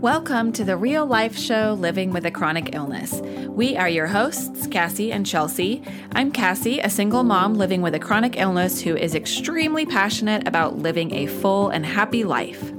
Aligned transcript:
Welcome 0.00 0.52
to 0.52 0.64
the 0.64 0.76
real 0.76 1.04
life 1.04 1.36
show 1.36 1.76
Living 1.76 2.12
with 2.12 2.24
a 2.24 2.30
Chronic 2.30 2.72
Illness. 2.72 3.20
We 3.48 3.76
are 3.76 3.88
your 3.88 4.06
hosts, 4.06 4.68
Cassie 4.68 5.10
and 5.10 5.26
Chelsea. 5.26 5.82
I'm 6.12 6.30
Cassie, 6.30 6.78
a 6.78 6.88
single 6.88 7.24
mom 7.24 7.54
living 7.54 7.82
with 7.82 7.96
a 7.96 7.98
chronic 7.98 8.38
illness 8.38 8.80
who 8.80 8.94
is 8.94 9.16
extremely 9.16 9.84
passionate 9.84 10.46
about 10.46 10.78
living 10.78 11.12
a 11.12 11.26
full 11.26 11.70
and 11.70 11.84
happy 11.84 12.22
life. 12.22 12.70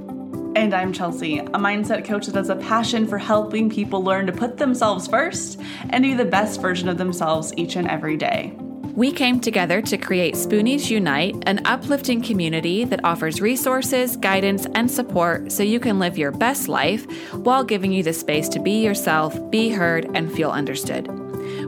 And 0.56 0.72
I'm 0.72 0.94
Chelsea, 0.94 1.40
a 1.40 1.58
mindset 1.58 2.06
coach 2.06 2.24
that 2.24 2.36
has 2.36 2.48
a 2.48 2.56
passion 2.56 3.06
for 3.06 3.18
helping 3.18 3.68
people 3.68 4.02
learn 4.02 4.24
to 4.24 4.32
put 4.32 4.56
themselves 4.56 5.06
first 5.06 5.60
and 5.90 6.02
be 6.02 6.14
the 6.14 6.24
best 6.24 6.62
version 6.62 6.88
of 6.88 6.96
themselves 6.96 7.52
each 7.58 7.76
and 7.76 7.86
every 7.86 8.16
day. 8.16 8.56
We 8.94 9.12
came 9.12 9.38
together 9.38 9.80
to 9.82 9.96
create 9.96 10.34
Spoonies 10.34 10.90
Unite, 10.90 11.36
an 11.46 11.60
uplifting 11.64 12.22
community 12.22 12.84
that 12.84 13.04
offers 13.04 13.40
resources, 13.40 14.16
guidance, 14.16 14.66
and 14.74 14.90
support 14.90 15.52
so 15.52 15.62
you 15.62 15.78
can 15.78 16.00
live 16.00 16.18
your 16.18 16.32
best 16.32 16.66
life 16.66 17.06
while 17.32 17.62
giving 17.62 17.92
you 17.92 18.02
the 18.02 18.12
space 18.12 18.48
to 18.48 18.58
be 18.58 18.82
yourself, 18.82 19.38
be 19.50 19.70
heard, 19.70 20.10
and 20.14 20.32
feel 20.32 20.50
understood. 20.50 21.06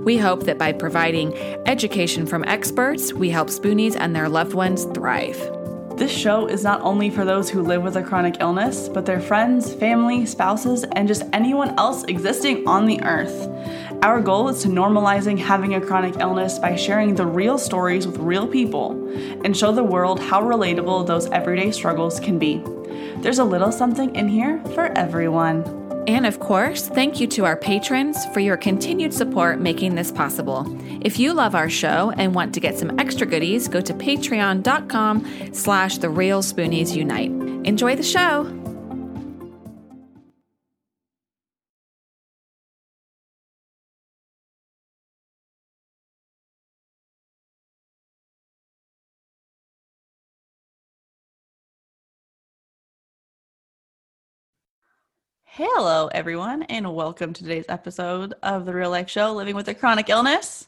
We 0.04 0.18
hope 0.18 0.44
that 0.44 0.58
by 0.58 0.72
providing 0.72 1.36
education 1.66 2.26
from 2.26 2.44
experts, 2.44 3.12
we 3.12 3.30
help 3.30 3.48
Spoonies 3.48 3.96
and 3.96 4.16
their 4.16 4.28
loved 4.28 4.54
ones 4.54 4.84
thrive. 4.86 5.38
This 5.96 6.10
show 6.10 6.46
is 6.46 6.64
not 6.64 6.80
only 6.80 7.10
for 7.10 7.24
those 7.24 7.48
who 7.48 7.62
live 7.62 7.82
with 7.82 7.96
a 7.96 8.02
chronic 8.02 8.38
illness, 8.40 8.88
but 8.88 9.06
their 9.06 9.20
friends, 9.20 9.72
family, 9.74 10.26
spouses, 10.26 10.84
and 10.92 11.06
just 11.06 11.22
anyone 11.32 11.78
else 11.78 12.02
existing 12.04 12.66
on 12.66 12.86
the 12.86 13.00
earth. 13.02 13.48
Our 14.02 14.20
goal 14.20 14.48
is 14.48 14.62
to 14.62 14.68
normalizing 14.68 15.38
having 15.38 15.74
a 15.74 15.80
chronic 15.80 16.16
illness 16.18 16.58
by 16.58 16.74
sharing 16.74 17.14
the 17.14 17.24
real 17.24 17.56
stories 17.56 18.04
with 18.04 18.16
real 18.16 18.48
people 18.48 18.90
and 19.44 19.56
show 19.56 19.70
the 19.70 19.84
world 19.84 20.18
how 20.18 20.42
relatable 20.42 21.06
those 21.06 21.26
everyday 21.26 21.70
struggles 21.70 22.18
can 22.18 22.36
be. 22.36 22.60
There's 23.18 23.38
a 23.38 23.44
little 23.44 23.70
something 23.70 24.12
in 24.16 24.26
here 24.26 24.60
for 24.74 24.86
everyone. 24.98 25.62
And 26.08 26.26
of 26.26 26.40
course, 26.40 26.88
thank 26.88 27.20
you 27.20 27.28
to 27.28 27.44
our 27.44 27.56
patrons 27.56 28.26
for 28.34 28.40
your 28.40 28.56
continued 28.56 29.14
support 29.14 29.60
making 29.60 29.94
this 29.94 30.10
possible. 30.10 30.66
If 31.02 31.20
you 31.20 31.32
love 31.32 31.54
our 31.54 31.70
show 31.70 32.12
and 32.16 32.34
want 32.34 32.54
to 32.54 32.60
get 32.60 32.76
some 32.76 32.98
extra 32.98 33.24
goodies, 33.24 33.68
go 33.68 33.80
to 33.80 33.94
patreon.com 33.94 35.52
slash 35.52 35.98
the 35.98 36.10
real 36.10 36.42
spoonies 36.42 36.96
unite. 36.96 37.30
Enjoy 37.64 37.94
the 37.94 38.02
show! 38.02 38.61
Hello, 55.54 56.06
everyone, 56.06 56.62
and 56.62 56.94
welcome 56.94 57.34
to 57.34 57.42
today's 57.42 57.66
episode 57.68 58.32
of 58.42 58.64
the 58.64 58.72
Real 58.72 58.88
Life 58.88 59.10
Show 59.10 59.34
Living 59.34 59.54
with 59.54 59.68
a 59.68 59.74
Chronic 59.74 60.08
Illness. 60.08 60.66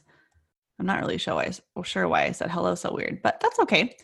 I'm 0.77 0.85
not 0.85 0.99
really 0.99 1.17
sure 1.17 1.33
why, 1.33 1.51
sure 1.81 2.07
why 2.07 2.25
I 2.25 2.31
said 2.33 2.51
hello 2.51 2.75
so 2.75 2.93
weird, 2.93 3.23
but 3.23 3.39
that's 3.39 3.57
okay. 3.57 3.97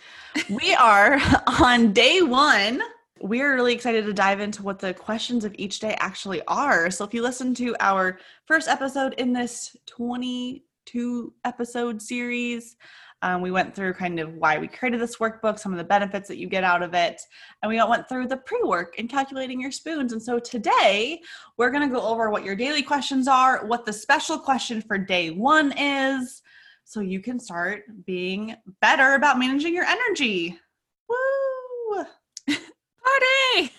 we 0.49 0.73
are 0.73 1.19
on 1.61 1.93
day 1.93 2.23
one. 2.23 2.81
We're 3.19 3.53
really 3.53 3.75
excited 3.75 4.05
to 4.05 4.13
dive 4.13 4.39
into 4.39 4.63
what 4.63 4.79
the 4.79 4.95
questions 4.95 5.45
of 5.45 5.53
each 5.59 5.81
day 5.81 5.95
actually 5.99 6.41
are. 6.47 6.89
So, 6.89 7.05
if 7.05 7.13
you 7.13 7.21
listen 7.21 7.53
to 7.53 7.75
our 7.79 8.17
first 8.47 8.67
episode 8.67 9.13
in 9.19 9.33
this 9.33 9.75
22 9.85 11.31
episode 11.45 12.01
series, 12.01 12.75
um, 13.23 13.41
we 13.41 13.51
went 13.51 13.75
through 13.75 13.93
kind 13.93 14.19
of 14.19 14.33
why 14.33 14.57
we 14.57 14.67
created 14.67 14.99
this 14.99 15.17
workbook, 15.17 15.59
some 15.59 15.71
of 15.71 15.77
the 15.77 15.83
benefits 15.83 16.27
that 16.27 16.37
you 16.37 16.47
get 16.47 16.63
out 16.63 16.81
of 16.81 16.93
it, 16.93 17.21
and 17.61 17.69
we 17.69 17.81
went 17.83 18.09
through 18.09 18.27
the 18.27 18.37
pre 18.37 18.61
work 18.63 18.95
and 18.97 19.09
calculating 19.09 19.61
your 19.61 19.71
spoons. 19.71 20.11
And 20.11 20.21
so 20.21 20.39
today 20.39 21.21
we're 21.57 21.69
going 21.69 21.87
to 21.87 21.93
go 21.93 22.01
over 22.01 22.29
what 22.29 22.43
your 22.43 22.55
daily 22.55 22.81
questions 22.81 23.27
are, 23.27 23.65
what 23.65 23.85
the 23.85 23.93
special 23.93 24.39
question 24.39 24.81
for 24.81 24.97
day 24.97 25.29
one 25.29 25.71
is, 25.77 26.41
so 26.83 26.99
you 26.99 27.19
can 27.19 27.39
start 27.39 27.83
being 28.05 28.55
better 28.81 29.13
about 29.13 29.37
managing 29.37 29.75
your 29.75 29.85
energy. 29.85 30.59
Woo! 31.07 32.03
Party! 32.47 33.73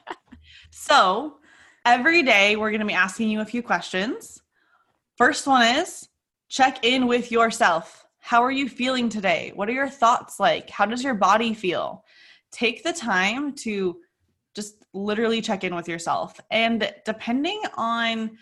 so 0.70 1.38
every 1.84 2.22
day 2.22 2.54
we're 2.54 2.70
going 2.70 2.80
to 2.80 2.86
be 2.86 2.92
asking 2.92 3.28
you 3.28 3.40
a 3.40 3.44
few 3.44 3.62
questions. 3.62 4.40
First 5.16 5.48
one 5.48 5.66
is 5.78 6.08
check 6.48 6.84
in 6.84 7.08
with 7.08 7.32
yourself 7.32 8.07
how 8.28 8.42
are 8.42 8.50
you 8.50 8.68
feeling 8.68 9.08
today? 9.08 9.52
What 9.54 9.70
are 9.70 9.72
your 9.72 9.88
thoughts 9.88 10.38
like? 10.38 10.68
How 10.68 10.84
does 10.84 11.02
your 11.02 11.14
body 11.14 11.54
feel? 11.54 12.04
Take 12.52 12.84
the 12.84 12.92
time 12.92 13.54
to 13.54 14.00
just 14.54 14.84
literally 14.92 15.40
check 15.40 15.64
in 15.64 15.74
with 15.74 15.88
yourself. 15.88 16.38
And 16.50 16.92
depending 17.06 17.58
on 17.78 18.36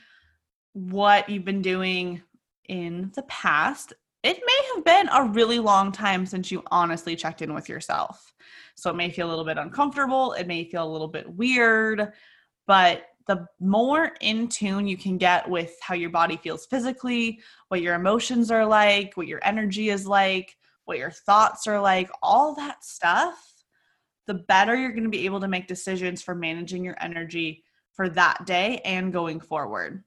what 0.72 1.28
you've 1.28 1.44
been 1.44 1.62
doing 1.62 2.20
in 2.68 3.12
the 3.14 3.22
past, 3.28 3.92
it 4.24 4.40
may 4.44 4.74
have 4.74 4.84
been 4.84 5.08
a 5.12 5.30
really 5.30 5.60
long 5.60 5.92
time 5.92 6.26
since 6.26 6.50
you 6.50 6.64
honestly 6.72 7.14
checked 7.14 7.40
in 7.40 7.54
with 7.54 7.68
yourself. 7.68 8.34
So 8.74 8.90
it 8.90 8.96
may 8.96 9.08
feel 9.08 9.28
a 9.28 9.30
little 9.30 9.44
bit 9.44 9.56
uncomfortable, 9.56 10.32
it 10.32 10.48
may 10.48 10.64
feel 10.64 10.82
a 10.82 10.90
little 10.90 11.06
bit 11.06 11.32
weird, 11.32 12.12
but 12.66 13.04
the 13.26 13.46
more 13.60 14.12
in 14.20 14.48
tune 14.48 14.86
you 14.86 14.96
can 14.96 15.18
get 15.18 15.48
with 15.48 15.76
how 15.80 15.94
your 15.94 16.10
body 16.10 16.36
feels 16.36 16.66
physically, 16.66 17.40
what 17.68 17.82
your 17.82 17.94
emotions 17.94 18.50
are 18.50 18.64
like, 18.64 19.16
what 19.16 19.26
your 19.26 19.40
energy 19.42 19.90
is 19.90 20.06
like, 20.06 20.56
what 20.84 20.98
your 20.98 21.10
thoughts 21.10 21.66
are 21.66 21.80
like, 21.80 22.08
all 22.22 22.54
that 22.54 22.84
stuff, 22.84 23.64
the 24.26 24.34
better 24.34 24.76
you're 24.76 24.92
going 24.92 25.02
to 25.02 25.08
be 25.08 25.24
able 25.24 25.40
to 25.40 25.48
make 25.48 25.66
decisions 25.66 26.22
for 26.22 26.34
managing 26.34 26.84
your 26.84 26.96
energy 27.00 27.64
for 27.92 28.08
that 28.08 28.46
day 28.46 28.80
and 28.84 29.12
going 29.12 29.40
forward. 29.40 30.04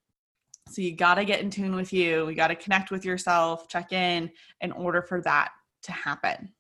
So 0.70 0.82
you 0.82 0.96
got 0.96 1.16
to 1.16 1.26
get 1.26 1.42
in 1.42 1.50
tune 1.50 1.76
with 1.76 1.92
you. 1.92 2.30
You 2.30 2.36
got 2.36 2.50
to 2.50 2.56
connect 2.56 2.92
with 2.92 3.04
yourself, 3.04 3.68
check 3.68 3.92
in 3.92 4.32
in 4.62 4.72
order 4.72 5.02
for 5.02 5.20
that 5.22 5.52
to 5.84 5.92
happen. 5.92 6.54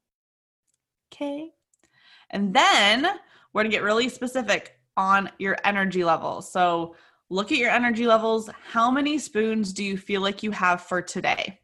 Okay. 1.13 1.51
And 2.31 2.53
then 2.53 3.03
we're 3.53 3.61
going 3.61 3.71
to 3.71 3.77
get 3.77 3.83
really 3.83 4.09
specific 4.09 4.78
on 4.99 5.31
your 5.39 5.55
energy 5.63 6.03
levels. 6.03 6.51
So 6.51 6.93
look 7.29 7.53
at 7.53 7.57
your 7.57 7.69
energy 7.69 8.05
levels. 8.05 8.49
How 8.69 8.91
many 8.91 9.17
spoons 9.17 9.71
do 9.71 9.81
you 9.81 9.97
feel 9.97 10.19
like 10.19 10.43
you 10.43 10.51
have 10.51 10.81
for 10.81 11.01
today? 11.01 11.57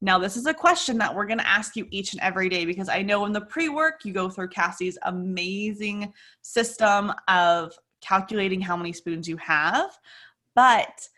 Now, 0.00 0.16
this 0.16 0.36
is 0.36 0.46
a 0.46 0.54
question 0.54 0.96
that 0.98 1.12
we're 1.12 1.26
going 1.26 1.40
to 1.40 1.48
ask 1.48 1.74
you 1.74 1.88
each 1.90 2.12
and 2.12 2.22
every 2.22 2.48
day 2.48 2.64
because 2.64 2.88
I 2.88 3.02
know 3.02 3.26
in 3.26 3.32
the 3.32 3.40
pre 3.40 3.68
work, 3.68 4.04
you 4.04 4.12
go 4.12 4.30
through 4.30 4.48
Cassie's 4.48 4.96
amazing 5.02 6.12
system 6.42 7.12
of 7.26 7.72
calculating 8.00 8.60
how 8.60 8.76
many 8.76 8.92
spoons 8.92 9.28
you 9.28 9.36
have. 9.38 9.90
But 10.54 11.08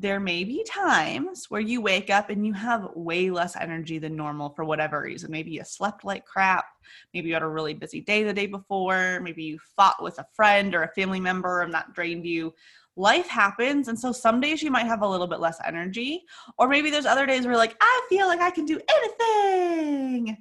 there 0.00 0.20
may 0.20 0.44
be 0.44 0.64
times 0.64 1.46
where 1.48 1.60
you 1.60 1.80
wake 1.80 2.08
up 2.08 2.30
and 2.30 2.46
you 2.46 2.52
have 2.52 2.88
way 2.94 3.30
less 3.30 3.56
energy 3.56 3.98
than 3.98 4.14
normal 4.14 4.50
for 4.50 4.64
whatever 4.64 5.02
reason. 5.02 5.28
Maybe 5.28 5.50
you 5.50 5.64
slept 5.64 6.04
like 6.04 6.24
crap. 6.24 6.66
Maybe 7.12 7.26
you 7.26 7.34
had 7.34 7.42
a 7.42 7.48
really 7.48 7.74
busy 7.74 8.00
day 8.00 8.22
the 8.22 8.32
day 8.32 8.46
before. 8.46 9.18
Maybe 9.20 9.42
you 9.42 9.58
fought 9.76 10.00
with 10.00 10.20
a 10.20 10.26
friend 10.34 10.72
or 10.72 10.84
a 10.84 10.94
family 10.94 11.18
member 11.18 11.62
and 11.62 11.74
that 11.74 11.94
drained 11.94 12.24
you. 12.24 12.54
Life 12.94 13.26
happens. 13.26 13.88
And 13.88 13.98
so 13.98 14.12
some 14.12 14.40
days 14.40 14.62
you 14.62 14.70
might 14.70 14.86
have 14.86 15.02
a 15.02 15.08
little 15.08 15.26
bit 15.26 15.40
less 15.40 15.58
energy. 15.66 16.22
Or 16.58 16.68
maybe 16.68 16.90
there's 16.90 17.06
other 17.06 17.26
days 17.26 17.44
where 17.44 17.56
like, 17.56 17.76
I 17.80 18.06
feel 18.08 18.28
like 18.28 18.40
I 18.40 18.52
can 18.52 18.66
do 18.66 18.80
anything. 18.96 20.36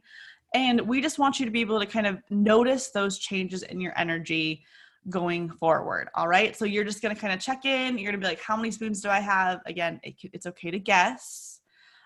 And 0.54 0.82
we 0.82 1.02
just 1.02 1.18
want 1.18 1.40
you 1.40 1.48
to 1.48 1.52
be 1.52 1.62
able 1.62 1.80
to 1.80 1.88
kind 1.88 2.06
of 2.06 2.20
notice 2.30 2.90
those 2.92 3.18
changes 3.18 3.64
in 3.64 3.82
your 3.82 3.98
energy 3.98 4.64
going 5.10 5.50
forward. 5.50 6.10
All 6.16 6.28
right. 6.28 6.56
So 6.56 6.66
you're 6.66 6.84
just 6.84 7.02
going 7.02 7.16
to 7.16 7.20
kind 7.20 7.34
of 7.34 7.40
check 7.40 7.66
in. 7.66 7.98
You're 7.98 8.12
going 8.12 8.22
to 8.22 8.26
be 8.26 8.30
like, 8.30 8.42
how 8.42 8.58
many 8.58 8.72
spoons 8.72 9.02
do 9.02 9.10
I 9.10 9.20
have? 9.20 9.62
Again, 9.66 10.00
it, 10.04 10.16
it's 10.34 10.46
okay 10.46 10.72
to 10.72 10.80
guess. 10.80 11.62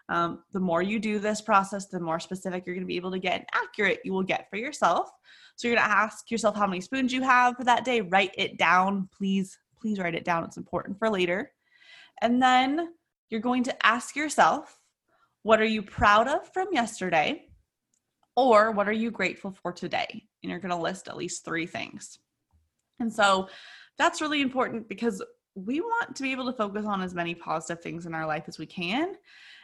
Um, 0.10 0.44
the 0.52 0.60
more 0.60 0.82
you 0.82 1.00
do 1.00 1.20
this 1.20 1.42
process, 1.42 1.88
the 1.88 2.00
more 2.00 2.20
specific 2.20 2.66
you're 2.66 2.76
going 2.76 2.86
to 2.86 2.88
be 2.88 2.98
able 2.98 3.12
to 3.12 3.20
get 3.20 3.36
and 3.36 3.46
accurate 3.54 4.02
you 4.04 4.14
will 4.14 4.24
get 4.24 4.50
for 4.50 4.58
yourself. 4.58 5.10
So 5.56 5.68
you're 5.68 5.78
going 5.78 5.88
to 5.88 5.96
ask 5.96 6.30
yourself 6.30 6.56
how 6.56 6.68
many 6.68 6.82
spoons 6.82 7.14
you 7.14 7.24
have 7.24 7.56
for 7.56 7.64
that 7.64 7.86
day. 7.86 8.02
Write 8.02 8.34
it 8.38 8.58
down. 8.58 9.08
Please, 9.18 9.58
please 9.80 10.00
write 10.00 10.16
it 10.16 10.26
down. 10.26 10.44
It's 10.44 10.58
important 10.58 11.00
for 11.00 11.10
later. 11.10 11.52
And 12.22 12.42
then 12.42 12.90
you're 13.30 13.40
going 13.40 13.64
to 13.64 13.86
ask 13.86 14.16
yourself, 14.16 14.78
what 15.44 15.62
are 15.62 15.66
you 15.66 15.82
proud 15.82 16.28
of 16.28 16.52
from 16.54 16.68
yesterday? 16.72 17.46
Or 18.36 18.72
what 18.72 18.88
are 18.88 18.94
you 18.94 19.12
grateful 19.12 19.52
for 19.52 19.72
today? 19.72 20.28
And 20.44 20.50
you're 20.50 20.60
going 20.60 20.76
to 20.76 20.82
list 20.82 21.08
at 21.08 21.18
least 21.18 21.46
three 21.46 21.66
things. 21.66 22.20
And 23.02 23.12
so 23.12 23.50
that's 23.98 24.22
really 24.22 24.42
important 24.42 24.88
because 24.88 25.22
we 25.56 25.82
want 25.82 26.16
to 26.16 26.24
be 26.24 26.32
able 26.32 26.46
to 26.46 26.54
focus 26.54 26.86
on 26.86 27.02
as 27.02 27.14
many 27.14 27.36
positive 27.36 27.84
things 27.84 28.06
in 28.06 28.14
our 28.14 28.26
life 28.26 28.46
as 28.48 28.58
we 28.58 28.66
can. 28.66 29.16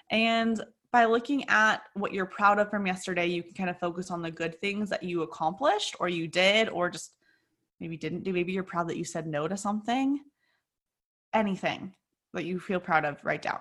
And 0.10 0.62
by 0.92 1.06
looking 1.06 1.48
at 1.50 1.84
what 1.94 2.14
you're 2.14 2.26
proud 2.26 2.60
of 2.60 2.70
from 2.70 2.88
yesterday, 2.88 3.28
you 3.28 3.44
can 3.44 3.54
kind 3.54 3.70
of 3.70 3.80
focus 3.80 4.12
on 4.12 4.22
the 4.22 4.32
good 4.32 4.60
things 4.60 4.90
that 4.90 5.04
you 5.04 5.22
accomplished 5.22 5.96
or 6.00 6.10
you 6.10 6.28
did 6.28 6.70
or 6.70 6.90
just 6.90 7.14
maybe 7.80 7.98
didn't 7.98 8.24
do. 8.24 8.34
Maybe 8.34 8.54
you're 8.54 8.64
proud 8.64 8.88
that 8.90 8.98
you 8.98 9.06
said 9.06 9.28
no 9.28 9.48
to 9.48 9.56
something. 9.56 10.20
Anything 11.34 11.94
that 12.34 12.46
you 12.46 12.60
feel 12.60 12.80
proud 12.80 13.06
of, 13.06 13.24
write 13.24 13.42
down. 13.42 13.60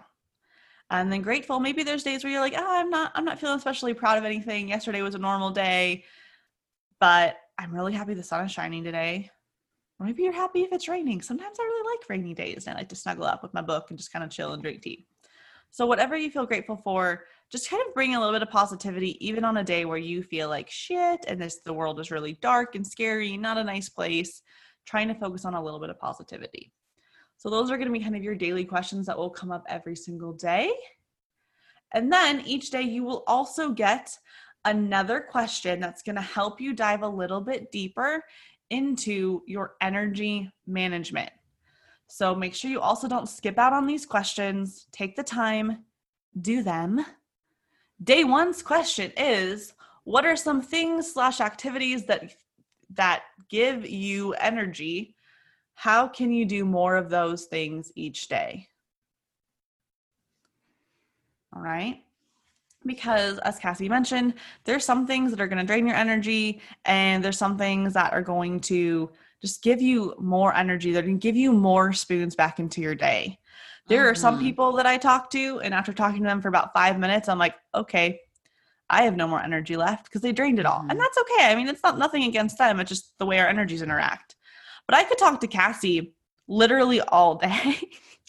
And 0.90 1.12
then 1.12 1.20
grateful, 1.20 1.58
maybe 1.58 1.82
there's 1.82 2.04
days 2.04 2.22
where 2.22 2.32
you're 2.32 2.40
like, 2.40 2.54
oh, 2.56 2.78
I'm 2.80 2.90
not, 2.90 3.10
I'm 3.14 3.24
not 3.24 3.40
feeling 3.40 3.58
especially 3.58 3.92
proud 3.92 4.18
of 4.18 4.24
anything. 4.24 4.68
Yesterday 4.68 5.02
was 5.02 5.16
a 5.16 5.18
normal 5.18 5.50
day, 5.50 6.04
but 7.00 7.36
I'm 7.58 7.74
really 7.74 7.92
happy 7.92 8.14
the 8.14 8.22
sun 8.22 8.44
is 8.44 8.52
shining 8.52 8.84
today 8.84 9.30
Maybe 9.98 10.24
you're 10.24 10.32
happy 10.32 10.62
if 10.62 10.72
it's 10.72 10.88
raining. 10.88 11.22
Sometimes 11.22 11.56
I 11.58 11.64
really 11.64 11.96
like 11.96 12.08
rainy 12.08 12.34
days 12.34 12.66
and 12.66 12.76
I 12.76 12.80
like 12.80 12.88
to 12.90 12.96
snuggle 12.96 13.24
up 13.24 13.42
with 13.42 13.54
my 13.54 13.62
book 13.62 13.86
and 13.88 13.98
just 13.98 14.12
kind 14.12 14.24
of 14.24 14.30
chill 14.30 14.52
and 14.52 14.62
drink 14.62 14.82
tea. 14.82 15.06
So, 15.70 15.86
whatever 15.86 16.16
you 16.16 16.30
feel 16.30 16.46
grateful 16.46 16.76
for, 16.76 17.24
just 17.50 17.70
kind 17.70 17.82
of 17.86 17.94
bring 17.94 18.14
a 18.14 18.18
little 18.18 18.34
bit 18.34 18.42
of 18.42 18.50
positivity, 18.50 19.16
even 19.26 19.44
on 19.44 19.56
a 19.56 19.64
day 19.64 19.84
where 19.84 19.98
you 19.98 20.22
feel 20.22 20.48
like 20.48 20.70
shit 20.70 21.24
and 21.26 21.40
this 21.40 21.60
the 21.64 21.72
world 21.72 21.98
is 21.98 22.10
really 22.10 22.34
dark 22.40 22.74
and 22.74 22.86
scary, 22.86 23.36
not 23.36 23.58
a 23.58 23.64
nice 23.64 23.88
place. 23.88 24.42
Trying 24.84 25.08
to 25.08 25.14
focus 25.14 25.44
on 25.44 25.54
a 25.54 25.62
little 25.62 25.80
bit 25.80 25.90
of 25.90 25.98
positivity. 25.98 26.72
So, 27.38 27.50
those 27.50 27.70
are 27.70 27.76
going 27.76 27.88
to 27.88 27.92
be 27.92 28.00
kind 28.00 28.16
of 28.16 28.22
your 28.22 28.34
daily 28.34 28.64
questions 28.64 29.06
that 29.06 29.18
will 29.18 29.30
come 29.30 29.50
up 29.50 29.64
every 29.68 29.96
single 29.96 30.32
day. 30.32 30.72
And 31.94 32.12
then 32.12 32.42
each 32.46 32.70
day 32.70 32.82
you 32.82 33.02
will 33.02 33.24
also 33.26 33.70
get 33.70 34.16
another 34.64 35.20
question 35.20 35.78
that's 35.80 36.02
going 36.02 36.16
to 36.16 36.22
help 36.22 36.60
you 36.60 36.72
dive 36.72 37.02
a 37.02 37.08
little 37.08 37.40
bit 37.40 37.70
deeper 37.70 38.24
into 38.70 39.42
your 39.46 39.74
energy 39.80 40.50
management. 40.66 41.30
So 42.08 42.34
make 42.34 42.54
sure 42.54 42.70
you 42.70 42.80
also 42.80 43.08
don't 43.08 43.28
skip 43.28 43.58
out 43.58 43.72
on 43.72 43.86
these 43.86 44.06
questions. 44.06 44.86
Take 44.92 45.16
the 45.16 45.22
time, 45.22 45.84
do 46.40 46.62
them. 46.62 47.04
Day 48.02 48.24
one's 48.24 48.62
question 48.62 49.12
is 49.16 49.74
what 50.04 50.24
are 50.24 50.36
some 50.36 50.62
things 50.62 51.12
slash 51.12 51.40
activities 51.40 52.04
that 52.06 52.34
that 52.90 53.24
give 53.50 53.88
you 53.88 54.34
energy? 54.34 55.16
How 55.74 56.06
can 56.06 56.32
you 56.32 56.44
do 56.44 56.64
more 56.64 56.96
of 56.96 57.10
those 57.10 57.46
things 57.46 57.90
each 57.96 58.28
day? 58.28 58.68
All 61.54 61.62
right 61.62 62.05
because 62.86 63.38
as 63.38 63.58
Cassie 63.58 63.88
mentioned, 63.88 64.34
there's 64.64 64.84
some 64.84 65.06
things 65.06 65.30
that 65.30 65.40
are 65.40 65.46
going 65.46 65.58
to 65.58 65.64
drain 65.64 65.86
your 65.86 65.96
energy 65.96 66.60
and 66.84 67.24
there's 67.24 67.38
some 67.38 67.58
things 67.58 67.94
that 67.94 68.12
are 68.12 68.22
going 68.22 68.60
to 68.60 69.10
just 69.42 69.62
give 69.62 69.82
you 69.82 70.14
more 70.18 70.54
energy 70.54 70.92
that 70.92 71.04
can 71.04 71.18
give 71.18 71.36
you 71.36 71.52
more 71.52 71.92
spoons 71.92 72.34
back 72.34 72.58
into 72.58 72.80
your 72.80 72.94
day. 72.94 73.38
There 73.88 74.00
mm-hmm. 74.00 74.10
are 74.10 74.14
some 74.14 74.34
mm-hmm. 74.34 74.44
people 74.44 74.72
that 74.72 74.86
I 74.86 74.96
talk 74.96 75.30
to 75.30 75.60
and 75.60 75.74
after 75.74 75.92
talking 75.92 76.22
to 76.22 76.28
them 76.28 76.40
for 76.40 76.48
about 76.48 76.72
5 76.72 76.98
minutes 76.98 77.28
I'm 77.28 77.38
like, 77.38 77.54
"Okay, 77.74 78.20
I 78.88 79.02
have 79.02 79.16
no 79.16 79.28
more 79.28 79.42
energy 79.42 79.76
left 79.76 80.04
because 80.04 80.22
they 80.22 80.32
drained 80.32 80.58
it 80.58 80.66
all." 80.66 80.80
Mm-hmm. 80.80 80.90
And 80.90 81.00
that's 81.00 81.18
okay. 81.18 81.46
I 81.46 81.54
mean, 81.54 81.68
it's 81.68 81.82
not 81.82 81.98
nothing 81.98 82.24
against 82.24 82.58
them, 82.58 82.80
it's 82.80 82.88
just 82.88 83.12
the 83.18 83.26
way 83.26 83.38
our 83.38 83.46
energies 83.46 83.82
interact. 83.82 84.36
But 84.86 84.96
I 84.96 85.04
could 85.04 85.18
talk 85.18 85.40
to 85.40 85.46
Cassie 85.46 86.14
literally 86.48 87.00
all 87.00 87.34
day. 87.48 87.78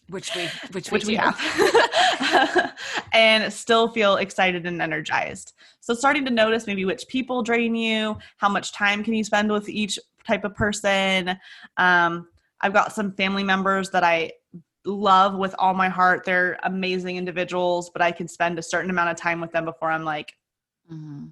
Which 0.10 0.34
we 0.36 0.48
which, 0.72 0.92
which 0.92 1.06
we, 1.06 1.14
we 1.14 1.16
have. 1.16 2.74
And 3.14 3.52
still 3.52 3.88
feel 3.88 4.18
excited 4.18 4.66
and 4.68 4.82
energized. 4.82 5.54
So 5.80 5.94
starting 5.94 6.24
to 6.26 6.32
notice 6.32 6.68
maybe 6.68 6.86
which 6.86 7.08
people 7.08 7.42
drain 7.42 7.76
you 7.76 8.18
how 8.38 8.50
much 8.50 8.72
time 8.72 9.04
can 9.04 9.14
you 9.14 9.24
spend 9.24 9.52
with 9.52 9.68
each 9.70 9.98
type 10.26 10.44
of 10.44 10.56
person. 10.56 11.38
Um, 11.78 12.28
i've 12.62 12.74
got 12.74 12.92
some 12.92 13.12
family 13.12 13.44
members 13.44 13.92
that 13.92 14.04
i 14.04 14.32
love 14.86 15.36
with 15.36 15.54
all 15.60 15.74
my 15.74 15.90
heart. 15.90 16.24
They're 16.26 16.58
amazing 16.64 17.18
individuals 17.18 17.90
but 17.90 18.02
i 18.02 18.12
can 18.12 18.28
spend 18.28 18.58
a 18.58 18.64
certain 18.64 18.90
amount 18.90 19.10
of 19.10 19.18
time 19.18 19.42
with 19.42 19.52
them 19.52 19.66
before 19.66 19.92
i'm 19.92 20.04
like 20.04 20.34
mm-hmm. 20.92 21.28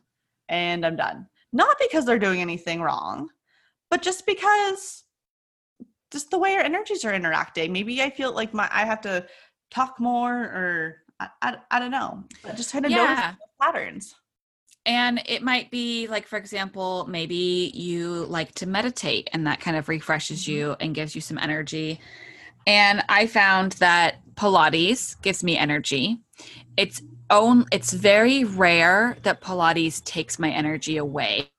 and 0.50 0.86
i'm 0.86 0.96
done. 0.96 1.28
Not 1.54 1.78
because 1.80 2.06
they're 2.06 2.20
doing 2.20 2.42
anything 2.42 2.82
wrong 2.82 3.30
but 3.90 4.02
just 4.02 4.26
because 4.26 5.05
just 6.16 6.32
the 6.32 6.40
way 6.40 6.54
our 6.54 6.62
energies 6.62 7.04
are 7.04 7.14
interacting. 7.14 7.74
Maybe 7.74 8.02
I 8.02 8.10
feel 8.10 8.32
like 8.34 8.54
my 8.54 8.70
I 8.72 8.86
have 8.86 9.02
to 9.02 9.28
talk 9.70 10.00
more 10.00 10.34
or 10.34 10.96
I, 11.20 11.28
I, 11.42 11.58
I 11.72 11.80
don't 11.80 11.92
know. 11.92 12.24
But 12.42 12.56
just 12.56 12.72
kind 12.72 12.86
of 12.86 12.92
yeah. 12.92 13.06
notice 13.06 13.48
patterns. 13.62 14.16
And 14.86 15.22
it 15.26 15.42
might 15.42 15.72
be 15.72 16.08
like, 16.08 16.26
for 16.26 16.38
example, 16.38 17.06
maybe 17.10 17.70
you 17.74 18.26
like 18.30 18.54
to 18.56 18.66
meditate 18.66 19.30
and 19.34 19.46
that 19.46 19.60
kind 19.60 19.76
of 19.76 19.90
refreshes 19.90 20.44
mm-hmm. 20.44 20.52
you 20.54 20.76
and 20.80 20.96
gives 20.96 21.16
you 21.16 21.22
some 21.22 21.38
energy. 21.38 22.00
And 22.66 23.04
I 23.10 23.28
found 23.28 23.74
that 23.74 24.22
Pilates 24.36 25.22
gives 25.22 25.44
me 25.44 25.58
energy. 25.58 26.20
It's 26.78 27.02
own 27.30 27.66
it's 27.74 27.92
very 27.92 28.46
rare 28.46 29.18
that 29.24 29.42
Pilates 29.42 30.02
takes 30.06 30.40
my 30.40 30.50
energy 30.50 30.96
away. 30.96 31.50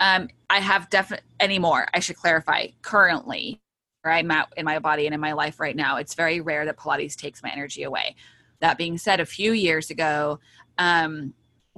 Um, 0.00 0.28
I 0.50 0.60
have 0.60 0.90
definitely 0.90 1.26
anymore. 1.38 1.86
I 1.94 2.00
should 2.00 2.16
clarify. 2.16 2.68
Currently, 2.82 3.60
I'm 4.04 4.30
at 4.30 4.52
in 4.56 4.64
my 4.64 4.78
body 4.78 5.06
and 5.06 5.14
in 5.14 5.20
my 5.20 5.32
life 5.32 5.60
right 5.60 5.76
now, 5.76 5.96
it's 5.96 6.14
very 6.14 6.40
rare 6.40 6.64
that 6.64 6.76
Pilates 6.76 7.14
takes 7.14 7.42
my 7.42 7.50
energy 7.50 7.82
away. 7.82 8.16
That 8.60 8.78
being 8.78 8.98
said, 8.98 9.20
a 9.20 9.26
few 9.26 9.52
years 9.52 9.90
ago, 9.90 10.38
um, 10.78 11.34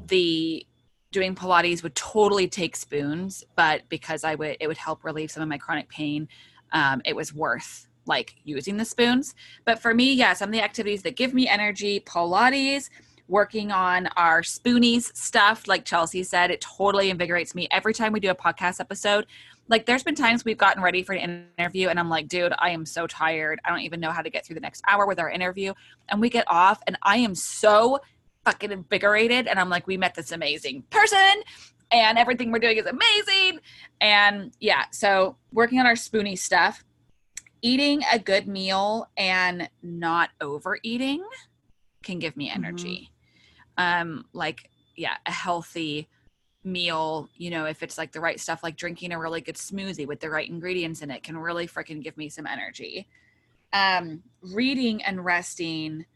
the 0.07 0.67
doing 1.11 1.35
Pilates 1.35 1.83
would 1.83 1.95
totally 1.95 2.49
take 2.49 2.77
spoons, 2.77 3.45
but 3.57 3.83
because 3.89 4.25
I 4.25 4.35
would, 4.35 4.57
it 4.61 4.67
would 4.67 4.79
help 4.79 5.05
relieve 5.05 5.31
some 5.31 5.43
of 5.43 5.49
my 5.49 5.59
chronic 5.59 5.89
pain. 5.89 6.29
Um, 6.73 7.03
it 7.05 7.15
was 7.15 7.35
worth 7.35 7.87
like 8.07 8.37
using 8.45 8.77
the 8.77 8.85
spoons. 8.85 9.35
But 9.65 9.81
for 9.81 9.95
me, 9.95 10.13
yeah, 10.13 10.33
some 10.33 10.49
of 10.49 10.53
the 10.53 10.63
activities 10.63 11.03
that 11.03 11.17
give 11.17 11.35
me 11.35 11.49
energy, 11.49 12.01
Pilates, 12.01 12.89
working 13.33 13.73
on 13.73 14.09
our 14.19 14.43
spoonies 14.43 15.17
stuff, 15.17 15.67
like 15.67 15.87
Chelsea 15.87 16.23
said, 16.23 16.51
it 16.51 16.61
totally 16.61 17.09
invigorates 17.09 17.55
me. 17.55 17.67
Every 17.71 17.95
time 17.95 18.13
we 18.13 18.21
do 18.21 18.29
a 18.29 18.35
podcast 18.35 18.79
episode, 18.79 19.25
like 19.69 19.87
there's 19.87 20.03
been 20.03 20.15
times 20.15 20.45
we've 20.45 20.59
gotten 20.59 20.83
ready 20.83 21.03
for 21.03 21.15
an 21.15 21.47
interview 21.57 21.89
and 21.89 21.99
I'm 21.99 22.11
like, 22.11 22.29
dude, 22.29 22.53
I 22.59 22.71
am 22.71 22.85
so 22.85 23.07
tired. 23.07 23.59
I 23.65 23.71
don't 23.71 23.81
even 23.81 24.01
know 24.01 24.11
how 24.11 24.21
to 24.21 24.29
get 24.29 24.45
through 24.45 24.57
the 24.57 24.61
next 24.61 24.83
hour 24.87 25.07
with 25.07 25.19
our 25.19 25.31
interview. 25.31 25.73
And 26.11 26.21
we 26.21 26.29
get 26.29 26.45
off 26.47 26.83
and 26.87 26.99
I 27.03 27.17
am 27.17 27.35
so 27.35 28.01
fucking 28.45 28.71
invigorated. 28.71 29.47
And 29.47 29.59
I'm 29.59 29.71
like, 29.71 29.87
we 29.87 29.97
met 29.97 30.15
this 30.15 30.31
amazing 30.31 30.83
person 30.91 31.43
and 31.91 32.19
everything 32.19 32.53
we're 32.53 32.59
doing 32.59 32.77
is 32.77 32.87
amazing. 32.87 33.61
And 34.03 34.53
yeah, 34.61 34.85
so 34.93 35.39
working 35.53 35.81
on 35.81 35.87
our 35.87 35.97
spoony 35.97 36.37
stuff, 36.37 36.85
eating 37.63 38.03
a 38.13 38.19
good 38.19 38.47
meal 38.47 39.09
and 39.17 39.71
not 39.83 40.29
overeating 40.43 41.25
can 42.03 42.19
give 42.19 42.37
me 42.37 42.51
energy. 42.51 42.95
Mm-hmm. 42.95 43.13
Um, 43.77 44.27
like, 44.33 44.71
yeah, 44.97 45.17
a 45.27 45.33
healthy 45.33 46.09
meal, 46.65 47.29
you 47.37 47.51
know, 47.51 47.67
if 47.67 47.83
it's 47.83 47.99
like 47.99 48.13
the 48.13 48.21
right 48.21 48.39
stuff, 48.39 48.63
like 48.63 48.77
drinking 48.77 49.13
a 49.13 49.19
really 49.19 49.41
good 49.41 49.57
smoothie 49.57 50.07
with 50.07 50.21
the 50.21 50.31
right 50.31 50.49
ingredients 50.49 51.03
in 51.03 51.11
it, 51.11 51.23
can 51.23 51.37
really 51.37 51.67
freaking 51.67 52.03
give 52.03 52.17
me 52.17 52.29
some 52.29 52.47
energy. 52.47 53.09
Um, 53.73 54.23
reading 54.43 55.03
and 55.03 55.25
resting 55.25 56.07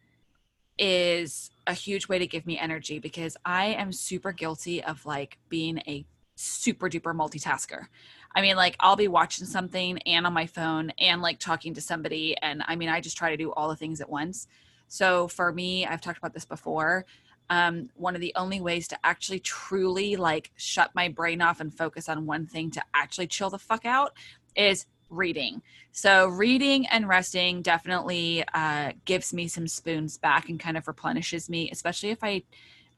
is 0.78 1.50
a 1.66 1.72
huge 1.72 2.08
way 2.08 2.18
to 2.18 2.26
give 2.26 2.46
me 2.46 2.58
energy 2.58 2.98
because 2.98 3.36
I 3.44 3.66
am 3.66 3.92
super 3.92 4.32
guilty 4.32 4.84
of 4.84 5.04
like 5.06 5.38
being 5.48 5.78
a 5.86 6.04
super 6.36 6.88
duper 6.88 7.14
multitasker. 7.14 7.86
I 8.34 8.42
mean, 8.42 8.56
like, 8.56 8.76
I'll 8.80 8.96
be 8.96 9.08
watching 9.08 9.46
something 9.46 9.98
and 10.02 10.26
on 10.26 10.34
my 10.34 10.46
phone 10.46 10.90
and 10.98 11.22
like 11.22 11.38
talking 11.38 11.72
to 11.75 11.80
somebody. 11.80 12.36
And 12.42 12.62
I 12.66 12.76
mean, 12.76 12.90
I 12.90 13.00
just 13.00 13.16
try 13.16 13.30
to 13.30 13.36
do 13.36 13.52
all 13.52 13.70
the 13.70 13.76
things 13.76 14.02
at 14.02 14.10
once. 14.10 14.46
So 14.88 15.26
for 15.28 15.50
me, 15.50 15.86
I've 15.86 16.02
talked 16.02 16.18
about 16.18 16.34
this 16.34 16.44
before 16.44 17.06
um, 17.50 17.90
one 17.94 18.14
of 18.14 18.20
the 18.20 18.32
only 18.36 18.60
ways 18.60 18.88
to 18.88 18.98
actually 19.04 19.38
truly 19.38 20.16
like 20.16 20.50
shut 20.56 20.90
my 20.94 21.08
brain 21.08 21.40
off 21.40 21.60
and 21.60 21.72
focus 21.72 22.08
on 22.08 22.26
one 22.26 22.46
thing 22.46 22.70
to 22.72 22.82
actually 22.94 23.26
chill 23.26 23.50
the 23.50 23.58
fuck 23.58 23.84
out 23.84 24.12
is 24.56 24.86
reading. 25.10 25.62
So 25.92 26.26
reading 26.26 26.86
and 26.86 27.08
resting 27.08 27.62
definitely 27.62 28.44
uh, 28.52 28.92
gives 29.04 29.32
me 29.32 29.48
some 29.48 29.68
spoons 29.68 30.18
back 30.18 30.48
and 30.48 30.58
kind 30.58 30.76
of 30.76 30.86
replenishes 30.86 31.48
me, 31.48 31.70
especially 31.70 32.10
if 32.10 32.22
I 32.22 32.42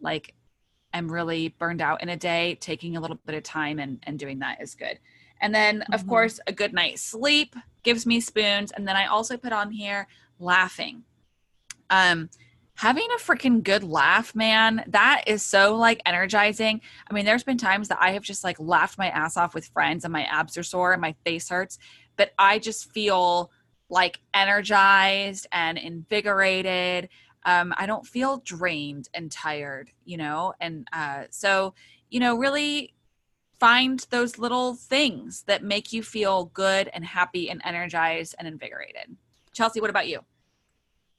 like 0.00 0.34
am 0.94 1.12
really 1.12 1.48
burned 1.48 1.82
out 1.82 2.02
in 2.02 2.08
a 2.08 2.16
day. 2.16 2.56
Taking 2.60 2.96
a 2.96 3.00
little 3.00 3.18
bit 3.26 3.34
of 3.34 3.42
time 3.42 3.78
and 3.78 3.98
and 4.04 4.18
doing 4.18 4.38
that 4.38 4.62
is 4.62 4.74
good. 4.74 4.98
And 5.40 5.54
then 5.54 5.82
of 5.92 6.00
mm-hmm. 6.00 6.08
course 6.08 6.40
a 6.46 6.52
good 6.52 6.72
night's 6.72 7.02
sleep 7.02 7.54
gives 7.82 8.06
me 8.06 8.20
spoons. 8.20 8.72
And 8.72 8.88
then 8.88 8.96
I 8.96 9.06
also 9.06 9.36
put 9.36 9.52
on 9.52 9.70
here 9.70 10.06
laughing. 10.38 11.04
Um, 11.90 12.30
having 12.78 13.08
a 13.12 13.20
freaking 13.20 13.60
good 13.60 13.82
laugh, 13.82 14.36
man, 14.36 14.84
that 14.86 15.24
is 15.26 15.42
so 15.42 15.74
like 15.74 16.00
energizing. 16.06 16.80
I 17.10 17.12
mean, 17.12 17.24
there's 17.24 17.42
been 17.42 17.58
times 17.58 17.88
that 17.88 17.98
I 18.00 18.12
have 18.12 18.22
just 18.22 18.44
like 18.44 18.56
laughed 18.60 18.96
my 18.96 19.08
ass 19.08 19.36
off 19.36 19.52
with 19.52 19.66
friends 19.66 20.04
and 20.04 20.12
my 20.12 20.22
abs 20.22 20.56
are 20.56 20.62
sore 20.62 20.92
and 20.92 21.00
my 21.00 21.16
face 21.24 21.48
hurts, 21.48 21.80
but 22.14 22.30
I 22.38 22.60
just 22.60 22.92
feel 22.92 23.50
like 23.88 24.20
energized 24.32 25.48
and 25.50 25.76
invigorated. 25.76 27.08
Um, 27.44 27.74
I 27.76 27.86
don't 27.86 28.06
feel 28.06 28.42
drained 28.44 29.08
and 29.12 29.28
tired, 29.28 29.90
you 30.04 30.16
know? 30.16 30.54
And 30.60 30.86
uh, 30.92 31.24
so, 31.30 31.74
you 32.10 32.20
know, 32.20 32.36
really 32.36 32.94
find 33.58 34.06
those 34.10 34.38
little 34.38 34.74
things 34.74 35.42
that 35.48 35.64
make 35.64 35.92
you 35.92 36.04
feel 36.04 36.44
good 36.44 36.88
and 36.94 37.04
happy 37.04 37.50
and 37.50 37.60
energized 37.64 38.36
and 38.38 38.46
invigorated. 38.46 39.16
Chelsea, 39.52 39.80
what 39.80 39.90
about 39.90 40.06
you? 40.06 40.20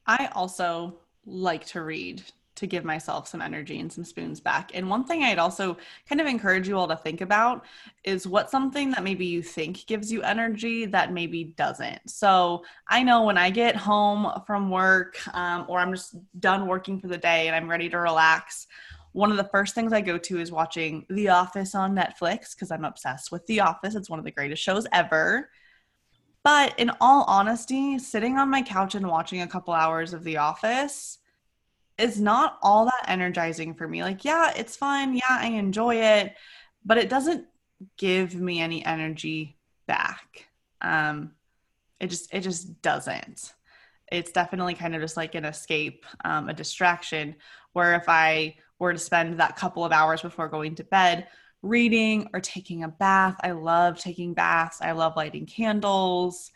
I 0.07 0.29
also 0.31 0.99
like 1.29 1.65
to 1.67 1.81
read 1.81 2.23
to 2.59 2.67
give 2.67 2.83
myself 2.83 3.25
some 3.25 3.41
energy 3.41 3.79
and 3.79 3.91
some 3.91 4.03
spoons 4.03 4.41
back. 4.41 4.71
And 4.73 4.89
one 4.89 5.05
thing 5.05 5.23
I'd 5.23 5.39
also 5.39 5.77
kind 6.09 6.19
of 6.19 6.27
encourage 6.27 6.67
you 6.67 6.77
all 6.77 6.89
to 6.89 6.95
think 6.97 7.21
about 7.21 7.63
is 8.03 8.27
what 8.27 8.49
something 8.49 8.91
that 8.91 9.01
maybe 9.01 9.25
you 9.25 9.41
think 9.41 9.85
gives 9.85 10.11
you 10.11 10.21
energy 10.23 10.85
that 10.87 11.13
maybe 11.13 11.45
doesn't. 11.55 12.01
So 12.09 12.65
I 12.89 13.01
know 13.01 13.23
when 13.23 13.37
I 13.37 13.49
get 13.49 13.77
home 13.77 14.29
from 14.45 14.69
work 14.69 15.17
um, 15.33 15.65
or 15.69 15.79
I'm 15.79 15.93
just 15.93 16.17
done 16.41 16.67
working 16.67 16.99
for 16.99 17.07
the 17.07 17.17
day 17.17 17.47
and 17.47 17.55
I'm 17.55 17.69
ready 17.69 17.87
to 17.89 17.97
relax, 17.97 18.67
one 19.13 19.31
of 19.31 19.37
the 19.37 19.45
first 19.45 19.73
things 19.73 19.93
I 19.93 20.01
go 20.01 20.17
to 20.17 20.39
is 20.41 20.51
watching 20.51 21.05
The 21.09 21.29
Office 21.29 21.75
on 21.75 21.95
Netflix 21.95 22.53
because 22.53 22.71
I'm 22.71 22.83
obsessed 22.83 23.31
with 23.31 23.45
The 23.47 23.61
Office. 23.61 23.95
It's 23.95 24.09
one 24.09 24.19
of 24.19 24.25
the 24.25 24.31
greatest 24.31 24.61
shows 24.61 24.85
ever. 24.91 25.49
But 26.43 26.77
in 26.77 26.91
all 26.99 27.23
honesty, 27.23 27.99
sitting 27.99 28.37
on 28.37 28.49
my 28.49 28.61
couch 28.61 28.95
and 28.95 29.07
watching 29.07 29.41
a 29.41 29.47
couple 29.47 29.73
hours 29.73 30.13
of 30.13 30.25
The 30.25 30.37
Office 30.37 31.18
is 31.99 32.19
not 32.19 32.57
all 32.61 32.85
that 32.85 33.05
energizing 33.07 33.73
for 33.73 33.87
me. 33.87 34.03
Like, 34.03 34.23
yeah, 34.25 34.51
it's 34.55 34.75
fun. 34.75 35.13
Yeah, 35.15 35.21
I 35.29 35.47
enjoy 35.47 35.95
it, 35.95 36.35
but 36.85 36.97
it 36.97 37.09
doesn't 37.09 37.45
give 37.97 38.35
me 38.35 38.61
any 38.61 38.85
energy 38.85 39.57
back. 39.87 40.47
Um, 40.81 41.31
it 41.99 42.07
just 42.07 42.33
it 42.33 42.41
just 42.41 42.81
doesn't. 42.81 43.53
It's 44.11 44.31
definitely 44.31 44.73
kind 44.73 44.95
of 44.95 45.01
just 45.01 45.17
like 45.17 45.35
an 45.35 45.45
escape, 45.45 46.05
um, 46.23 46.49
a 46.49 46.53
distraction. 46.53 47.35
Where 47.73 47.95
if 47.95 48.07
I 48.07 48.55
were 48.79 48.93
to 48.93 48.99
spend 48.99 49.39
that 49.39 49.55
couple 49.55 49.85
of 49.85 49.91
hours 49.91 50.21
before 50.21 50.47
going 50.47 50.75
to 50.75 50.83
bed 50.83 51.27
reading 51.61 52.29
or 52.33 52.39
taking 52.39 52.83
a 52.83 52.87
bath, 52.87 53.35
I 53.43 53.51
love 53.51 53.99
taking 53.99 54.33
baths. 54.33 54.79
I 54.81 54.93
love 54.93 55.13
lighting 55.15 55.45
candles. 55.45 56.51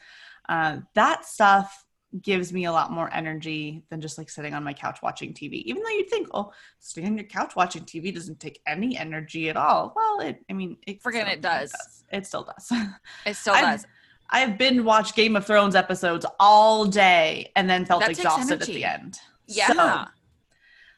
Uh, 0.48 0.80
that 0.96 1.26
stuff 1.26 1.86
gives 2.22 2.54
me 2.54 2.66
a 2.66 2.72
lot 2.72 2.92
more 2.92 3.10
energy 3.14 3.84
than 3.90 4.00
just 4.00 4.18
like 4.18 4.30
sitting 4.30 4.54
on 4.54 4.64
my 4.64 4.74
couch 4.74 5.00
watching 5.02 5.34
TV. 5.34 5.64
Even 5.64 5.82
though 5.82 5.90
you'd 5.90 6.10
think, 6.10 6.28
oh, 6.34 6.52
sitting 6.80 7.10
on 7.10 7.18
your 7.18 7.26
couch 7.26 7.56
watching 7.56 7.84
TV 7.84 8.14
doesn't 8.14 8.40
take 8.40 8.62
any 8.68 8.96
energy 8.98 9.50
at 9.50 9.58
all. 9.58 9.94
Well, 9.96 10.20
it, 10.28 10.44
I 10.50 10.54
mean, 10.54 10.78
it 10.86 11.02
Forget 11.02 11.28
it 11.28 11.42
does. 11.42 11.72
It, 11.72 11.78
does. 11.78 12.04
it 12.12 12.26
still 12.28 12.44
does. 12.44 12.72
It 13.26 13.36
still 13.36 13.54
I've- 13.56 13.66
does. 13.66 13.88
I've 14.30 14.58
been 14.58 14.84
watched 14.84 15.16
Game 15.16 15.36
of 15.36 15.46
Thrones 15.46 15.76
episodes 15.76 16.26
all 16.40 16.86
day 16.86 17.52
and 17.56 17.70
then 17.70 17.86
felt 17.86 18.02
That 18.02 18.12
exhausted 18.12 18.62
at 18.62 18.68
the 18.68 18.84
end. 18.84 19.20
Yeah. 19.48 19.68
So, 19.68 20.06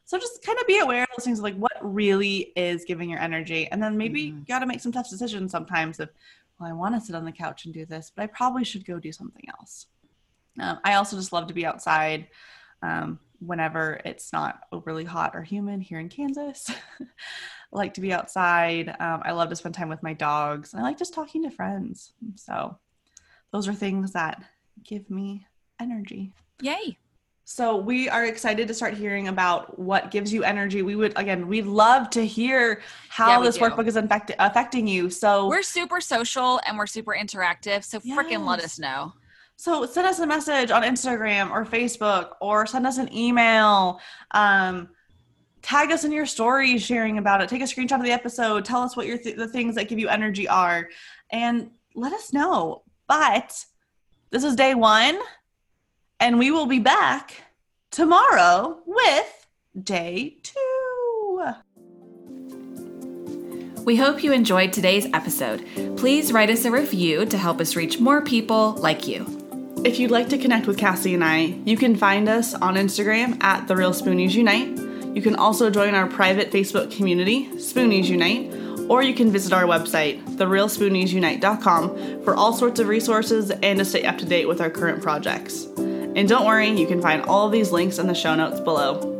so 0.06 0.18
just 0.20 0.42
kind 0.46 0.58
of 0.60 0.66
be 0.68 0.80
aware 0.80 1.04
of 1.04 1.10
those 1.18 1.26
things 1.26 1.42
like 1.42 1.56
what 1.58 1.74
really 1.82 2.54
is 2.56 2.86
giving 2.86 3.10
your 3.10 3.20
energy. 3.20 3.68
And 3.72 3.82
then 3.84 3.98
maybe 3.98 4.22
Mhm. 4.32 4.40
you 4.40 4.46
got 4.48 4.60
to 4.60 4.66
make 4.66 4.80
some 4.80 4.92
tough 4.94 5.10
decisions 5.10 5.52
sometimes 5.52 6.00
of, 6.00 6.10
well, 6.60 6.70
I 6.70 6.74
want 6.74 6.96
to 6.96 7.02
sit 7.02 7.14
on 7.16 7.26
the 7.26 7.32
couch 7.32 7.66
and 7.66 7.74
do 7.74 7.86
this, 7.86 8.12
but 8.16 8.24
I 8.24 8.28
probably 8.28 8.64
should 8.64 8.86
go 8.86 9.00
do 9.00 9.12
something 9.12 9.44
else. 9.60 9.88
Um, 10.60 10.80
I 10.84 10.96
also 10.96 11.16
just 11.18 11.34
love 11.34 11.48
to 11.48 11.54
be 11.54 11.66
outside 11.66 12.28
um, 12.82 13.20
whenever 13.40 14.00
it's 14.06 14.32
not 14.32 14.62
overly 14.72 15.04
hot 15.04 15.32
or 15.36 15.42
humid 15.42 15.82
here 15.82 16.00
in 16.00 16.10
Kansas. 16.10 16.70
I 17.02 17.06
like 17.78 17.94
to 17.96 18.02
be 18.02 18.14
outside. 18.14 18.90
Um, 19.00 19.22
I 19.24 19.32
love 19.32 19.50
to 19.50 19.56
spend 19.56 19.76
time 19.76 19.90
with 19.90 20.04
my 20.04 20.14
dogs. 20.14 20.74
And 20.74 20.82
I 20.82 20.86
like 20.86 20.98
just 20.98 21.14
talking 21.14 21.44
to 21.44 21.50
friends. 21.52 22.14
So 22.36 22.78
those 23.52 23.68
are 23.68 23.74
things 23.74 24.14
that 24.14 24.42
give 24.84 25.10
me 25.10 25.46
energy. 25.80 26.34
Yay. 26.62 26.98
So 27.48 27.76
we 27.76 28.10
are 28.10 28.26
excited 28.26 28.68
to 28.70 28.74
start 28.74 28.96
hearing 28.96 29.28
about 29.28 29.78
what 29.78 30.10
gives 30.10 30.34
you 30.34 30.44
energy. 30.44 30.82
We 30.82 30.96
would 30.96 31.14
again, 31.16 31.48
we'd 31.48 31.68
love 31.68 32.10
to 32.12 32.26
hear 32.26 32.82
how 33.10 33.38
Yeah, 33.40 33.46
this 33.46 33.58
do. 33.58 33.62
workbook 33.66 33.88
is 33.88 33.98
infect- 33.98 34.32
affecting 34.40 34.88
you. 34.88 35.12
So 35.12 35.48
We're 35.48 35.62
super 35.62 36.02
social 36.02 36.60
and 36.66 36.76
we're 36.78 36.88
super 36.88 37.16
interactive. 37.16 37.84
So 37.84 38.00
freaking 38.00 38.48
let 38.48 38.62
us 38.64 38.80
know. 38.80 39.14
So 39.58 39.86
send 39.86 40.06
us 40.06 40.20
a 40.20 40.28
message 40.28 40.70
on 40.70 40.84
Instagram 40.84 41.50
or 41.50 41.66
Facebook 41.66 42.32
or 42.42 42.66
send 42.66 42.86
us 42.86 42.98
an 42.98 43.14
email. 43.14 44.00
Um, 44.32 44.90
tag 45.62 45.92
us 45.92 46.04
in 46.04 46.12
your 46.12 46.26
stories 46.26 46.84
sharing 46.84 47.18
about 47.18 47.42
it. 47.42 47.50
Take 47.50 47.62
a 47.62 47.66
screenshot 47.66 47.98
of 47.98 48.04
the 48.04 48.12
episode. 48.12 48.66
Tell 48.66 48.82
us 48.82 48.96
what 48.96 49.08
your 49.08 49.18
th- 49.18 49.38
the 49.38 49.48
things 49.48 49.76
that 49.76 49.88
give 49.88 49.98
you 49.98 50.10
energy 50.10 50.48
are, 50.48 50.90
and 51.32 51.72
let 51.96 52.14
us 52.14 52.34
know. 52.34 52.84
But 53.08 53.66
this 54.30 54.44
is 54.44 54.56
day 54.56 54.76
one, 54.76 55.18
and 56.20 56.38
we 56.38 56.52
will 56.52 56.68
be 56.68 56.80
back 56.80 57.42
tomorrow 57.92 58.82
with 58.86 59.48
day 59.82 60.38
two. 60.44 61.54
We 63.86 63.96
hope 63.96 64.24
you 64.24 64.34
enjoyed 64.34 64.74
today's 64.74 65.06
episode. 65.14 65.66
Please 65.96 66.32
write 66.34 66.50
us 66.50 66.66
a 66.66 66.72
review 66.72 67.26
to 67.28 67.38
help 67.38 67.62
us 67.62 67.76
reach 67.76 68.00
more 68.00 68.22
people 68.22 68.74
like 68.74 69.08
you. 69.08 69.45
If 69.86 70.00
you'd 70.00 70.10
like 70.10 70.30
to 70.30 70.39
connect 70.39 70.65
with 70.65 70.80
Cassie 70.80 71.13
and 71.13 71.24
I, 71.24 71.42
you 71.63 71.77
can 71.77 71.96
find 71.96 72.27
us 72.27 72.56
on 72.56 72.74
Instagram 72.74 73.38
at 73.44 73.68
The 73.68 73.75
Real 73.75 73.92
Spoonies 73.92 74.34
Unite. 74.34 74.70
You 75.15 75.22
can 75.22 75.36
also 75.36 75.70
join 75.70 75.94
our 75.94 76.08
private 76.08 76.50
Facebook 76.50 76.89
community, 76.89 77.46
Spoonies 77.58 78.06
Unite, 78.06 78.51
or 78.89 79.04
you 79.04 79.13
can 79.13 79.32
visit 79.32 79.54
our 79.54 79.65
website, 79.65 80.25
therealspooniesunite.com, 80.38 82.24
for 82.24 82.36
all 82.36 82.51
sorts 82.51 82.80
of 82.80 82.88
resources 82.88 83.51
and 83.51 83.77
to 83.77 83.86
stay 83.86 84.06
up 84.06 84.18
to 84.18 84.25
date 84.25 84.48
with 84.48 84.60
our 84.60 84.72
current 84.72 85.04
projects. 85.04 85.65
And 85.77 86.27
don't 86.27 86.48
worry, 86.48 86.72
you 86.72 86.88
can 86.88 87.00
find 87.00 87.22
all 87.22 87.46
of 87.46 87.51
these 87.51 87.72
links 87.72 88.00
in 88.00 88.08
the 88.08 88.15
show 88.15 88.34
notes 88.34 88.60
below. 88.60 89.12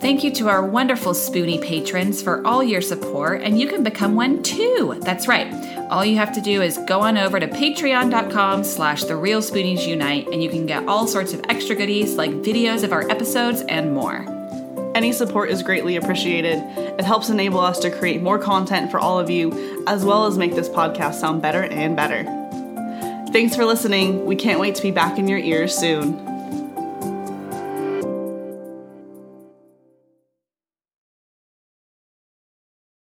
Thank 0.00 0.24
you 0.24 0.32
to 0.32 0.48
our 0.48 0.66
wonderful 0.66 1.12
Spoonie 1.12 1.62
patrons 1.62 2.20
for 2.20 2.44
all 2.44 2.64
your 2.64 2.82
support, 2.82 3.42
and 3.42 3.60
you 3.60 3.68
can 3.68 3.84
become 3.84 4.16
one 4.16 4.42
too. 4.42 4.98
That's 5.02 5.28
right. 5.28 5.79
All 5.90 6.04
you 6.04 6.18
have 6.18 6.32
to 6.34 6.40
do 6.40 6.62
is 6.62 6.78
go 6.86 7.00
on 7.00 7.18
over 7.18 7.40
to 7.40 7.48
patreon.com 7.48 8.62
slash 8.62 9.02
the 9.02 9.16
real 9.16 9.40
spoonies 9.40 9.88
unite, 9.88 10.28
and 10.28 10.40
you 10.40 10.48
can 10.48 10.64
get 10.64 10.86
all 10.86 11.08
sorts 11.08 11.32
of 11.32 11.44
extra 11.48 11.74
goodies 11.74 12.14
like 12.14 12.30
videos 12.30 12.84
of 12.84 12.92
our 12.92 13.10
episodes 13.10 13.62
and 13.62 13.92
more. 13.92 14.24
Any 14.94 15.10
support 15.10 15.50
is 15.50 15.64
greatly 15.64 15.96
appreciated. 15.96 16.62
It 16.76 17.04
helps 17.04 17.28
enable 17.28 17.58
us 17.58 17.80
to 17.80 17.90
create 17.90 18.22
more 18.22 18.38
content 18.38 18.92
for 18.92 19.00
all 19.00 19.18
of 19.18 19.30
you, 19.30 19.84
as 19.88 20.04
well 20.04 20.26
as 20.26 20.38
make 20.38 20.54
this 20.54 20.68
podcast 20.68 21.14
sound 21.14 21.42
better 21.42 21.64
and 21.64 21.96
better. 21.96 22.22
Thanks 23.32 23.56
for 23.56 23.64
listening. 23.64 24.24
We 24.26 24.36
can't 24.36 24.60
wait 24.60 24.76
to 24.76 24.82
be 24.82 24.92
back 24.92 25.18
in 25.18 25.26
your 25.26 25.40
ears 25.40 25.76
soon. 25.76 26.29